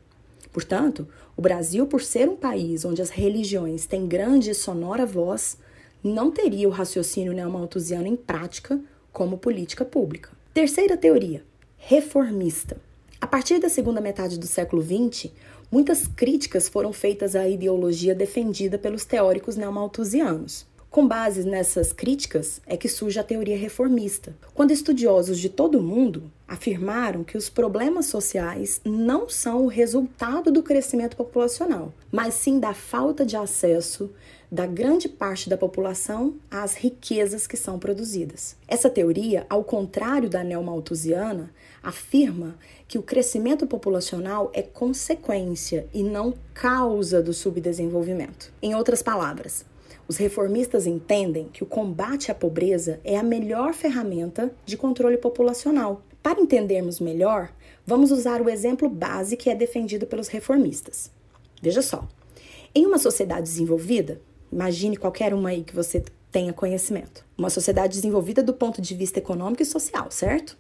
Portanto, 0.52 1.08
o 1.38 1.42
Brasil, 1.44 1.86
por 1.86 2.02
ser 2.02 2.28
um 2.28 2.36
país 2.36 2.84
onde 2.84 3.04
as 3.04 3.12
religiões 3.12 3.86
têm 3.86 4.08
grande 4.08 4.50
e 4.50 4.56
sonora 4.56 5.06
voz, 5.06 5.56
não 6.04 6.32
teria 6.32 6.68
o 6.68 6.72
raciocínio 6.72 7.32
neomalthusiano 7.32 8.08
em 8.08 8.16
prática 8.16 8.82
como 9.14 9.38
política 9.38 9.86
pública. 9.86 10.32
Terceira 10.52 10.98
teoria, 10.98 11.44
reformista. 11.78 12.89
A 13.22 13.28
partir 13.28 13.60
da 13.60 13.68
segunda 13.68 14.00
metade 14.00 14.40
do 14.40 14.48
século 14.48 14.82
XX, 14.82 15.32
muitas 15.70 16.08
críticas 16.08 16.70
foram 16.70 16.94
feitas 16.94 17.36
à 17.36 17.48
ideologia 17.50 18.16
defendida 18.16 18.78
pelos 18.78 19.04
teóricos 19.04 19.58
neomalthusianos. 19.58 20.66
Com 20.90 21.08
base 21.08 21.44
nessas 21.44 21.94
críticas 21.94 22.62
é 22.66 22.76
que 22.76 22.88
surge 22.88 23.20
a 23.20 23.24
teoria 23.24 23.58
reformista, 23.58 24.36
quando 24.56 24.72
estudiosos 24.72 25.38
de 25.38 25.48
todo 25.48 25.78
o 25.78 25.84
mundo 25.84 26.32
afirmaram 26.48 27.24
que 27.24 27.38
os 27.38 27.48
problemas 27.48 28.08
sociais 28.08 28.82
não 28.84 29.30
são 29.30 29.66
o 29.66 29.68
resultado 29.68 30.50
do 30.50 30.64
crescimento 30.64 31.16
populacional, 31.16 31.94
mas 32.12 32.34
sim 32.34 32.60
da 32.60 32.74
falta 32.74 33.24
de 33.24 33.36
acesso 33.36 34.10
da 34.52 34.66
grande 34.66 35.08
parte 35.08 35.48
da 35.48 35.58
população 35.58 36.34
às 36.50 36.74
riquezas 36.74 37.46
que 37.46 37.56
são 37.56 37.78
produzidas. 37.78 38.56
Essa 38.68 38.90
teoria, 38.90 39.46
ao 39.48 39.64
contrário 39.64 40.28
da 40.28 40.44
neomalthusiana, 40.44 41.52
afirma 41.82 42.58
que 42.88 42.98
o 42.98 43.04
crescimento 43.04 43.66
populacional 43.68 44.52
é 44.54 44.62
consequência 44.62 45.88
e 45.94 46.04
não 46.04 46.34
causa 46.54 47.22
do 47.22 47.34
subdesenvolvimento. 47.34 48.52
Em 48.62 48.76
outras 48.76 49.02
palavras, 49.02 49.66
os 50.08 50.18
reformistas 50.18 50.88
entendem 50.88 51.48
que 51.54 51.64
o 51.64 51.68
combate 51.68 52.32
à 52.32 52.36
pobreza 52.36 53.00
é 53.04 53.18
a 53.18 53.24
melhor 53.24 53.74
ferramenta 53.74 54.52
de 54.66 54.76
controle 54.76 55.18
populacional. 55.18 56.02
Para 56.22 56.42
entendermos 56.42 57.00
melhor, 57.00 57.54
vamos 57.86 58.12
usar 58.12 58.42
o 58.42 58.50
exemplo 58.50 58.90
base 58.90 59.38
que 59.38 59.50
é 59.50 59.56
defendido 59.56 60.06
pelos 60.08 60.28
reformistas. 60.28 61.12
Veja 61.62 61.82
só: 61.82 62.08
em 62.74 62.86
uma 62.86 62.98
sociedade 62.98 63.44
desenvolvida, 63.44 64.20
imagine 64.52 64.98
qualquer 64.98 65.34
uma 65.34 65.50
aí 65.50 65.64
que 65.64 65.76
você 65.76 66.04
tenha 66.32 66.54
conhecimento, 66.54 67.26
uma 67.38 67.50
sociedade 67.50 67.96
desenvolvida 67.96 68.44
do 68.44 68.54
ponto 68.54 68.82
de 68.82 68.94
vista 68.96 69.20
econômico 69.20 69.64
e 69.64 69.66
social, 69.66 70.12
certo? 70.12 70.58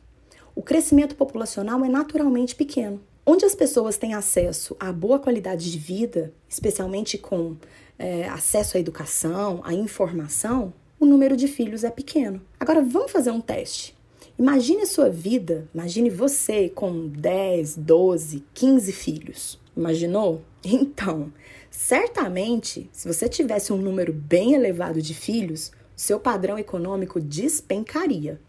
O 0.59 0.61
crescimento 0.61 1.15
populacional 1.15 1.85
é 1.85 1.87
naturalmente 1.87 2.53
pequeno. 2.53 2.99
Onde 3.25 3.45
as 3.45 3.55
pessoas 3.55 3.95
têm 3.95 4.13
acesso 4.13 4.75
a 4.77 4.91
boa 4.91 5.17
qualidade 5.17 5.71
de 5.71 5.77
vida, 5.77 6.33
especialmente 6.49 7.17
com 7.17 7.55
é, 7.97 8.27
acesso 8.27 8.75
à 8.75 8.79
educação, 8.81 9.61
à 9.63 9.73
informação, 9.73 10.73
o 10.99 11.05
número 11.05 11.37
de 11.37 11.47
filhos 11.47 11.85
é 11.85 11.89
pequeno. 11.89 12.41
Agora 12.59 12.81
vamos 12.81 13.09
fazer 13.09 13.31
um 13.31 13.39
teste. 13.39 13.95
Imagine 14.37 14.81
a 14.81 14.85
sua 14.85 15.09
vida, 15.09 15.65
imagine 15.73 16.09
você 16.09 16.67
com 16.67 17.07
10, 17.07 17.77
12, 17.77 18.43
15 18.53 18.91
filhos. 18.91 19.59
Imaginou? 19.77 20.41
Então, 20.61 21.31
certamente, 21.71 22.89
se 22.91 23.07
você 23.07 23.29
tivesse 23.29 23.71
um 23.71 23.77
número 23.77 24.11
bem 24.11 24.55
elevado 24.55 25.01
de 25.01 25.13
filhos, 25.13 25.71
seu 25.95 26.19
padrão 26.19 26.59
econômico 26.59 27.17
despencaria. 27.21 28.41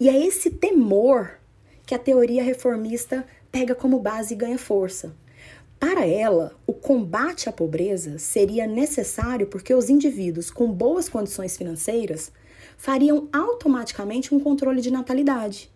E 0.00 0.08
é 0.08 0.26
esse 0.26 0.50
temor 0.50 1.38
que 1.86 1.94
a 1.94 1.98
teoria 1.98 2.42
reformista 2.42 3.26
pega 3.50 3.74
como 3.74 3.98
base 3.98 4.34
e 4.34 4.36
ganha 4.36 4.58
força. 4.58 5.14
Para 5.78 6.06
ela, 6.06 6.56
o 6.66 6.72
combate 6.72 7.48
à 7.48 7.52
pobreza 7.52 8.18
seria 8.18 8.66
necessário 8.66 9.46
porque 9.46 9.74
os 9.74 9.90
indivíduos 9.90 10.50
com 10.50 10.72
boas 10.72 11.08
condições 11.08 11.56
financeiras 11.56 12.32
fariam 12.76 13.28
automaticamente 13.32 14.34
um 14.34 14.40
controle 14.40 14.80
de 14.80 14.90
natalidade. 14.90 15.70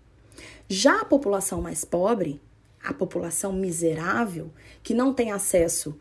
Já 0.69 1.00
a 1.00 1.05
população 1.05 1.61
mais 1.61 1.85
pobre, 1.85 2.41
a 2.83 2.93
população 2.95 3.53
miserável, 3.53 4.50
que 4.83 4.95
não 4.95 5.12
tem 5.12 5.31
acesso 5.31 5.97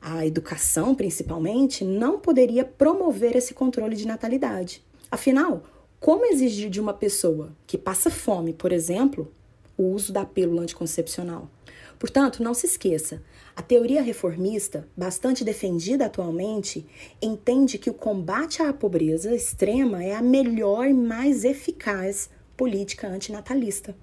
à 0.00 0.26
educação 0.26 0.94
principalmente, 0.94 1.84
não 1.84 2.18
poderia 2.18 2.64
promover 2.64 3.36
esse 3.36 3.54
controle 3.54 3.96
de 3.96 4.06
natalidade. 4.06 4.82
Afinal, 5.10 5.62
como 6.00 6.24
exigir 6.24 6.68
de 6.68 6.80
uma 6.80 6.94
pessoa 6.94 7.52
que 7.66 7.78
passa 7.78 8.10
fome, 8.10 8.52
por 8.52 8.72
exemplo, 8.72 9.30
o 9.76 9.84
uso 9.84 10.12
da 10.12 10.24
pílula 10.24 10.62
anticoncepcional. 10.62 11.50
Portanto, 11.98 12.42
não 12.42 12.52
se 12.52 12.66
esqueça, 12.66 13.22
a 13.54 13.60
teoria 13.60 14.00
reformista, 14.00 14.88
bastante 14.96 15.44
defendida 15.44 16.06
atualmente, 16.06 16.86
entende 17.20 17.78
que 17.78 17.90
o 17.90 17.94
combate 17.94 18.62
à 18.62 18.72
pobreza 18.72 19.34
extrema 19.34 20.02
é 20.02 20.14
a 20.14 20.22
melhor 20.22 20.86
e 20.86 20.94
mais 20.94 21.44
eficaz 21.44 22.30
política 22.56 23.08
antinatalista. 23.08 23.94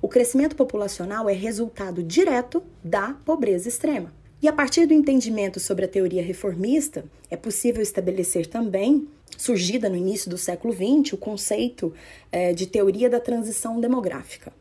O 0.00 0.08
crescimento 0.08 0.54
populacional 0.54 1.28
é 1.28 1.32
resultado 1.32 2.02
direto 2.02 2.62
da 2.84 3.14
pobreza 3.24 3.68
extrema. 3.68 4.12
E 4.42 4.48
a 4.48 4.52
partir 4.52 4.86
do 4.86 4.92
entendimento 4.92 5.58
sobre 5.58 5.84
a 5.84 5.88
teoria 5.88 6.22
reformista, 6.22 7.04
é 7.30 7.36
possível 7.36 7.82
estabelecer 7.82 8.46
também, 8.46 9.08
surgida 9.38 9.88
no 9.88 9.96
início 9.96 10.28
do 10.28 10.36
século 10.36 10.74
XX, 10.74 11.14
o 11.14 11.16
conceito 11.16 11.94
é, 12.30 12.52
de 12.52 12.66
teoria 12.66 13.08
da 13.08 13.20
transição 13.20 13.80
demográfica. 13.80 14.52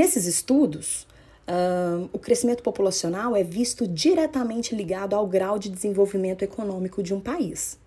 Nesses 0.00 0.24
estudos, 0.24 1.06
uh, 1.46 2.08
o 2.10 2.18
crescimento 2.18 2.62
populacional 2.62 3.36
é 3.36 3.44
visto 3.44 3.86
diretamente 3.86 4.74
ligado 4.74 5.14
ao 5.14 5.26
grau 5.26 5.58
de 5.58 5.68
desenvolvimento 5.68 6.42
econômico 6.42 7.02
de 7.02 7.12
um 7.12 7.20
país. 7.20 7.78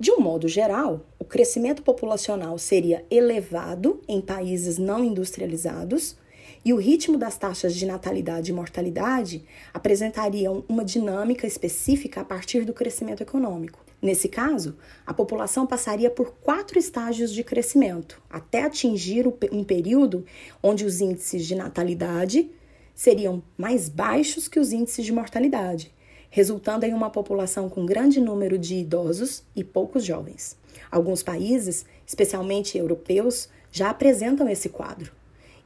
De 0.00 0.10
um 0.10 0.20
modo 0.20 0.48
geral, 0.48 1.02
o 1.18 1.24
crescimento 1.24 1.82
populacional 1.82 2.56
seria 2.56 3.04
elevado 3.10 4.00
em 4.08 4.22
países 4.22 4.78
não 4.78 5.04
industrializados 5.04 6.16
e 6.64 6.72
o 6.72 6.78
ritmo 6.78 7.18
das 7.18 7.36
taxas 7.36 7.74
de 7.74 7.84
natalidade 7.84 8.50
e 8.50 8.54
mortalidade 8.54 9.44
apresentariam 9.74 10.64
uma 10.66 10.82
dinâmica 10.82 11.46
específica 11.46 12.22
a 12.22 12.24
partir 12.24 12.64
do 12.64 12.72
crescimento 12.72 13.22
econômico. 13.22 13.83
Nesse 14.04 14.28
caso, 14.28 14.76
a 15.06 15.14
população 15.14 15.66
passaria 15.66 16.10
por 16.10 16.34
quatro 16.34 16.78
estágios 16.78 17.32
de 17.32 17.42
crescimento, 17.42 18.20
até 18.28 18.64
atingir 18.64 19.26
um 19.50 19.64
período 19.64 20.26
onde 20.62 20.84
os 20.84 21.00
índices 21.00 21.46
de 21.46 21.54
natalidade 21.54 22.50
seriam 22.94 23.42
mais 23.56 23.88
baixos 23.88 24.46
que 24.46 24.60
os 24.60 24.72
índices 24.72 25.06
de 25.06 25.10
mortalidade, 25.10 25.90
resultando 26.28 26.84
em 26.84 26.92
uma 26.92 27.08
população 27.08 27.66
com 27.70 27.86
grande 27.86 28.20
número 28.20 28.58
de 28.58 28.74
idosos 28.74 29.42
e 29.56 29.64
poucos 29.64 30.04
jovens. 30.04 30.54
Alguns 30.90 31.22
países, 31.22 31.86
especialmente 32.06 32.76
europeus, 32.76 33.48
já 33.72 33.88
apresentam 33.88 34.46
esse 34.50 34.68
quadro. 34.68 35.12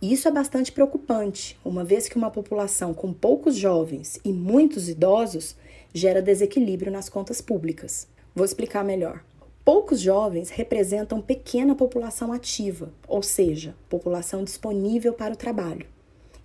E 0.01 0.13
isso 0.13 0.29
é 0.29 0.31
bastante 0.31 0.71
preocupante, 0.71 1.59
uma 1.65 1.83
vez 1.83 2.09
que 2.09 2.17
uma 2.17 2.31
população 2.31 2.95
com 2.95 3.13
poucos 3.13 3.57
jovens 3.57 4.21
e 4.25 4.33
muitos 4.33 4.89
idosos 4.89 5.57
gera 5.93 6.23
desequilíbrio 6.23 6.93
nas 6.93 7.09
contas 7.09 7.41
públicas. 7.41 8.07
Vou 8.39 8.45
explicar 8.45 8.85
melhor. 8.85 9.25
Poucos 9.65 9.99
jovens 9.99 10.49
representam 10.51 11.21
pequena 11.21 11.75
população 11.75 12.33
ativa, 12.33 12.93
ou 13.09 13.21
seja, 13.21 13.75
população 13.89 14.45
disponível 14.45 15.13
para 15.13 15.35
o 15.35 15.37
trabalho. 15.37 15.85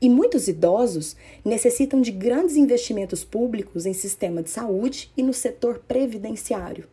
E 0.02 0.10
muitos 0.10 0.48
idosos 0.48 1.16
necessitam 1.46 2.02
de 2.02 2.10
grandes 2.10 2.56
investimentos 2.56 3.24
públicos 3.24 3.86
em 3.86 3.94
sistema 3.94 4.42
de 4.42 4.50
saúde 4.50 5.12
e 5.16 5.22
no 5.22 5.36
setor 5.36 5.84
previdenciário. 5.88 6.88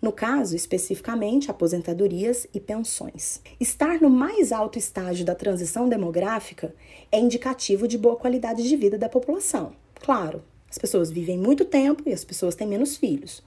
No 0.00 0.12
caso, 0.12 0.54
especificamente, 0.54 1.50
aposentadorias 1.50 2.46
e 2.54 2.60
pensões. 2.60 3.40
Estar 3.58 4.00
no 4.00 4.08
mais 4.08 4.52
alto 4.52 4.78
estágio 4.78 5.26
da 5.26 5.34
transição 5.34 5.88
demográfica 5.88 6.72
é 7.10 7.18
indicativo 7.18 7.88
de 7.88 7.98
boa 7.98 8.14
qualidade 8.14 8.62
de 8.62 8.76
vida 8.76 8.96
da 8.96 9.08
população. 9.08 9.72
Claro, 10.00 10.44
as 10.70 10.78
pessoas 10.78 11.10
vivem 11.10 11.36
muito 11.36 11.64
tempo 11.64 12.04
e 12.06 12.12
as 12.12 12.24
pessoas 12.24 12.54
têm 12.54 12.68
menos 12.68 12.96
filhos 12.96 13.42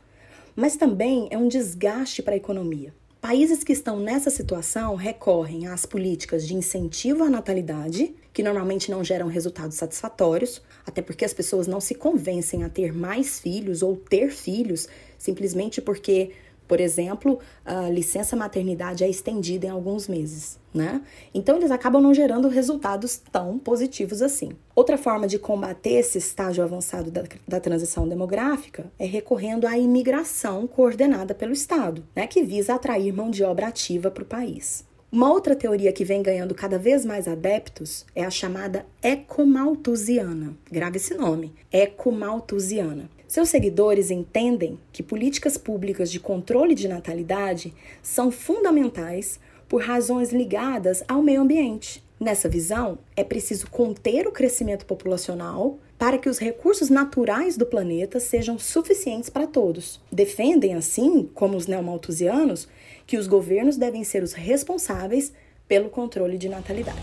mas 0.57 0.75
também 0.75 1.27
é 1.29 1.37
um 1.37 1.47
desgaste 1.47 2.23
para 2.23 2.33
a 2.33 2.37
economia. 2.37 2.91
Países 3.21 3.63
que 3.63 3.71
estão 3.71 3.99
nessa 3.99 4.31
situação 4.31 4.95
recorrem 4.95 5.67
às 5.67 5.85
políticas 5.85 6.47
de 6.47 6.55
incentivo 6.55 7.23
à 7.23 7.29
natalidade, 7.29 8.15
que 8.33 8.41
normalmente 8.41 8.89
não 8.89 9.03
geram 9.03 9.27
resultados 9.27 9.77
satisfatórios, 9.77 10.59
até 10.83 10.99
porque 10.99 11.23
as 11.23 11.33
pessoas 11.33 11.67
não 11.67 11.79
se 11.79 11.93
convencem 11.93 12.63
a 12.63 12.69
ter 12.69 12.91
mais 12.91 13.39
filhos 13.39 13.83
ou 13.83 13.95
ter 13.95 14.31
filhos 14.31 14.87
simplesmente 15.15 15.79
porque 15.79 16.31
por 16.67 16.79
exemplo, 16.81 17.39
a 17.65 17.89
licença 17.89 18.35
maternidade 18.35 19.03
é 19.03 19.09
estendida 19.09 19.67
em 19.67 19.69
alguns 19.69 20.07
meses, 20.07 20.59
né? 20.73 21.01
Então 21.33 21.55
eles 21.55 21.71
acabam 21.71 22.01
não 22.01 22.13
gerando 22.13 22.47
resultados 22.47 23.21
tão 23.31 23.57
positivos 23.57 24.21
assim. 24.21 24.51
Outra 24.75 24.97
forma 24.97 25.27
de 25.27 25.39
combater 25.39 25.93
esse 25.93 26.17
estágio 26.17 26.63
avançado 26.63 27.09
da, 27.09 27.23
da 27.47 27.59
transição 27.59 28.07
demográfica 28.07 28.91
é 28.99 29.05
recorrendo 29.05 29.65
à 29.65 29.77
imigração 29.77 30.67
coordenada 30.67 31.33
pelo 31.33 31.53
Estado, 31.53 32.03
né? 32.15 32.27
Que 32.27 32.43
visa 32.43 32.75
atrair 32.75 33.13
mão 33.13 33.31
de 33.31 33.43
obra 33.43 33.67
ativa 33.67 34.11
para 34.11 34.23
o 34.23 34.27
país. 34.27 34.85
Uma 35.09 35.31
outra 35.31 35.55
teoria 35.55 35.93
que 35.93 36.03
vem 36.03 36.21
ganhando 36.21 36.53
cada 36.53 36.77
vez 36.77 37.05
mais 37.05 37.29
adeptos 37.29 38.05
é 38.13 38.25
a 38.25 38.29
chamada 38.29 38.85
ecomalthusiana. 39.01 40.53
Grave 40.69 40.97
esse 40.97 41.13
nome, 41.13 41.53
ecomalthusiana. 41.71 43.09
Seus 43.27 43.49
seguidores 43.49 44.09
entendem 44.09 44.79
que 44.93 45.03
políticas 45.03 45.57
públicas 45.57 46.09
de 46.09 46.19
controle 46.19 46.73
de 46.73 46.87
natalidade 46.87 47.73
são 48.01 48.31
fundamentais 48.31 49.37
por 49.67 49.81
razões 49.81 50.31
ligadas 50.31 51.03
ao 51.09 51.21
meio 51.21 51.41
ambiente. 51.41 52.01
Nessa 52.17 52.47
visão, 52.47 52.97
é 53.17 53.23
preciso 53.25 53.69
conter 53.69 54.25
o 54.27 54.31
crescimento 54.31 54.85
populacional 54.85 55.77
para 55.99 56.17
que 56.17 56.29
os 56.29 56.39
recursos 56.39 56.89
naturais 56.89 57.57
do 57.57 57.65
planeta 57.65 58.19
sejam 58.19 58.57
suficientes 58.57 59.29
para 59.29 59.45
todos. 59.45 59.99
Defendem, 60.11 60.75
assim, 60.75 61.29
como 61.33 61.57
os 61.57 61.67
neomalthusianos, 61.67 62.67
que 63.05 63.17
os 63.17 63.27
governos 63.27 63.75
devem 63.75 64.03
ser 64.05 64.23
os 64.23 64.31
responsáveis 64.33 65.33
pelo 65.67 65.89
controle 65.89 66.37
de 66.37 66.47
natalidade. 66.47 66.97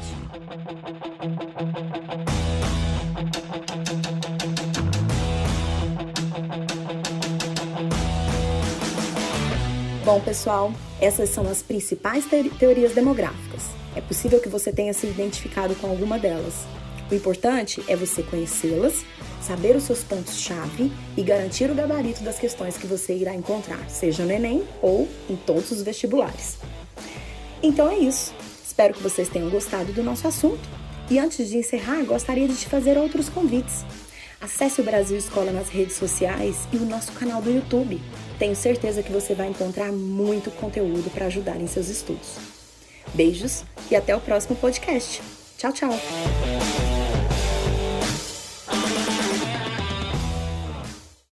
Bom, 10.05 10.21
pessoal, 10.21 10.71
essas 11.01 11.31
são 11.31 11.49
as 11.49 11.63
principais 11.63 12.27
teorias 12.59 12.93
demográficas. 12.93 13.63
É 13.97 14.03
possível 14.03 14.39
que 14.39 14.51
você 14.51 14.71
tenha 14.71 14.93
se 14.93 15.07
identificado 15.07 15.75
com 15.77 15.87
alguma 15.87 16.19
delas. 16.19 16.67
O 17.11 17.15
importante 17.15 17.83
é 17.89 17.97
você 17.97 18.23
conhecê-las, 18.23 19.03
saber 19.41 19.75
os 19.75 19.85
seus 19.85 20.05
pontos-chave 20.05 20.93
e 21.17 21.23
garantir 21.23 21.71
o 21.71 21.75
gabarito 21.75 22.23
das 22.23 22.39
questões 22.39 22.77
que 22.77 22.87
você 22.87 23.15
irá 23.15 23.35
encontrar, 23.35 23.89
seja 23.89 24.27
no 24.27 24.31
Enem 24.31 24.63
ou 24.83 25.09
em 25.29 25.37
todos 25.37 25.71
os 25.71 25.81
vestibulares. 25.81 26.59
Então 27.63 27.89
é 27.89 27.97
isso. 27.97 28.35
Espero 28.63 28.93
que 28.93 29.03
vocês 29.03 29.31
tenham 29.31 29.49
gostado 29.49 29.91
do 29.95 30.03
nosso 30.03 30.29
assunto. 30.29 30.69
E 31.11 31.19
antes 31.19 31.49
de 31.49 31.57
encerrar, 31.57 32.05
gostaria 32.05 32.47
de 32.47 32.57
te 32.57 32.69
fazer 32.69 32.99
outros 32.99 33.31
convites. 33.31 33.87
Acesse 34.39 34.83
o 34.83 34.85
Brasil 34.85 35.17
Escola 35.17 35.51
nas 35.51 35.71
redes 35.71 35.97
sociais 35.97 36.69
e 36.71 36.77
o 36.77 36.85
nosso 36.85 37.13
canal 37.13 37.41
do 37.41 37.51
YouTube. 37.51 37.99
Tenho 38.39 38.57
certeza 38.57 39.03
que 39.03 39.13
você 39.13 39.35
vai 39.35 39.49
encontrar 39.49 39.93
muito 39.93 40.51
conteúdo 40.51 41.11
para 41.11 41.27
ajudar 41.27 41.61
em 41.61 41.67
seus 41.67 41.89
estudos. 41.89 42.37
Beijos 43.15 43.65
e 43.91 43.97
até 43.97 44.15
o 44.15 44.21
próximo 44.21 44.57
podcast. 44.57 45.23
Tchau, 45.57 45.73
tchau! 45.73 46.84